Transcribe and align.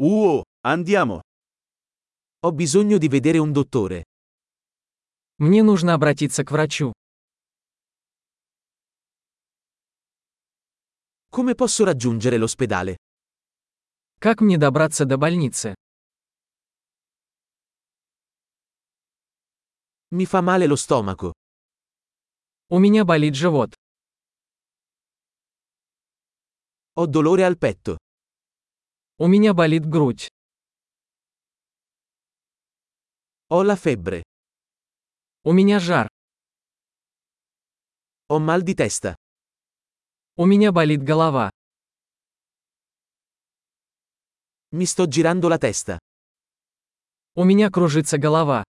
Uh, 0.00 0.40
andiamo. 0.60 1.22
Ho 2.44 2.52
bisogno 2.52 2.98
di 2.98 3.08
vedere 3.08 3.38
un 3.38 3.50
dottore. 3.50 4.04
Мне 5.40 5.64
нужно 5.64 5.92
обратиться 5.94 6.44
к 6.44 6.52
врачу. 6.52 6.92
Come 11.30 11.56
posso 11.56 11.84
raggiungere 11.84 12.36
l'ospedale? 12.38 12.96
Как 14.20 14.40
мне 14.40 14.56
добраться 14.56 15.04
до 15.04 15.16
больницы? 15.16 15.74
Mi 20.10 20.24
fa 20.26 20.40
male 20.40 20.66
lo 20.66 20.76
stomaco. 20.76 21.32
У 22.70 22.78
меня 22.78 23.04
болит 23.04 23.34
живот. 23.34 23.74
Ho 26.94 27.06
dolore 27.06 27.44
al 27.44 27.58
petto. 27.58 27.98
У 29.20 29.26
меня 29.26 29.52
болит 29.52 29.84
грудь. 29.84 30.28
Ho 33.50 33.64
la 33.64 33.74
febbre. 33.74 34.22
У 35.42 35.52
меня 35.52 35.80
жар. 35.80 36.08
Ho 38.28 38.38
mal 38.38 38.62
di 38.62 38.76
testa. 38.76 39.16
У 40.36 40.46
меня 40.46 40.70
болит 40.70 41.02
голова. 41.02 41.50
Mi 44.70 44.86
sto 44.86 45.08
girando 45.08 45.48
la 45.48 45.58
testa. 45.58 45.98
У 47.34 47.42
меня 47.42 47.70
кружится 47.70 48.18
голова. 48.18 48.62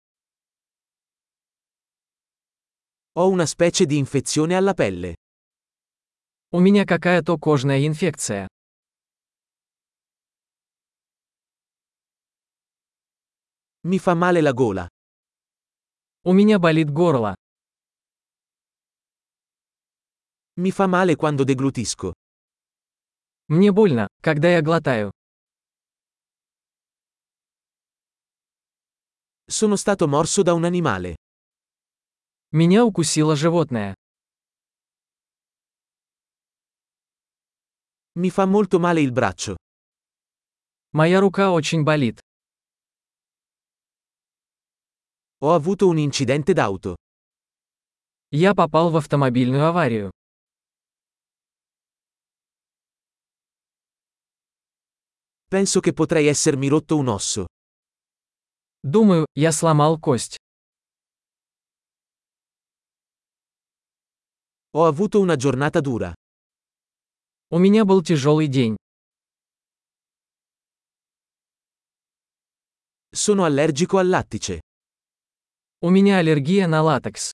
Ho 3.14 3.30
una 3.30 3.46
specie 3.46 3.86
di 3.86 4.00
infezione 4.00 4.56
alla 4.56 4.74
pelle. 4.74 5.14
У 6.52 6.60
меня 6.60 6.88
какая-то 6.88 7.38
кожная 7.38 7.86
инфекция. 7.86 8.48
Mi 13.83 13.99
fa 13.99 14.15
male 14.15 14.41
la 14.41 14.53
gola. 14.53 14.89
У 16.25 16.33
меня 16.33 16.59
болит 16.59 16.91
горло. 16.91 17.35
Mi 20.57 20.71
fa 20.71 20.87
male 20.87 21.17
quando 21.17 21.45
deglutisco. 21.45 22.15
Мне 23.49 23.73
больно, 23.73 24.09
когда 24.23 24.49
я 24.49 24.63
глотаю. 24.63 25.11
Sono 29.47 29.77
stato 29.77 30.09
morso 30.09 30.43
da 30.43 30.55
un 30.55 30.65
animale. 30.65 31.17
Меня 32.53 32.85
укусило 32.85 33.37
животное. 33.37 33.95
Mi 38.15 38.31
fa 38.31 38.47
molto 38.47 38.79
male 38.79 39.03
il 39.03 39.13
braccio. 39.13 39.57
Моя 40.93 41.21
рука 41.21 41.51
очень 41.51 41.83
болит. 41.83 42.21
Ho 45.41 45.53
avuto 45.53 45.89
un 45.89 45.99
incidente 45.99 46.53
d'auto. 46.55 46.97
Я 48.31 48.55
попал 48.55 48.91
в 48.91 48.97
автомобильную 48.97 49.65
аварию. 49.67 50.11
Penso 55.49 55.81
che 55.81 55.93
potrei 55.93 56.27
essermi 56.27 56.69
rotto 56.69 56.97
un 56.97 57.09
osso. 57.09 57.47
Думаю, 58.83 59.27
я 59.35 59.53
сломал 59.53 60.01
кость. 60.01 60.37
Ho 64.73 64.85
avuto 64.87 65.21
una 65.21 65.37
giornata 65.37 65.81
dura. 65.81 66.13
У 67.51 67.59
меня 67.59 67.85
был 67.85 68.03
тяжелый 68.03 68.49
день. 68.49 68.77
Sono 73.15 73.45
allergico 73.45 73.99
al 73.99 74.09
lattice. 74.09 74.61
У 75.81 75.91
меня 75.91 76.19
аллергия 76.19 76.67
на 76.67 76.83
латекс. 76.83 77.33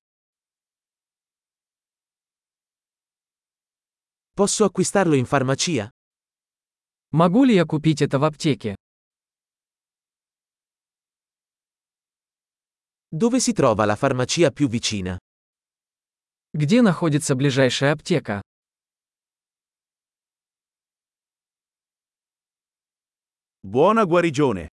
Posso 4.34 4.64
acquistarlo 4.64 5.14
in 5.14 5.26
farmacia? 5.26 5.90
Могу 7.12 7.44
ли 7.44 7.54
я 7.54 7.64
купить 7.66 8.02
это 8.02 8.18
в 8.18 8.24
аптеке? 8.24 8.74
Dove 13.12 13.40
si 13.40 13.52
trova 13.52 13.84
la 13.84 13.96
farmacia 13.96 14.50
più 14.50 14.68
vicina? 14.68 15.18
Где 16.52 16.80
находится 16.80 17.34
ближайшая 17.34 17.92
аптека? 17.92 18.40
Buona 23.62 24.04
guarigione. 24.06 24.70